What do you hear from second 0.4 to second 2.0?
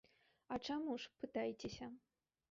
А чаму ж, пытайцеся.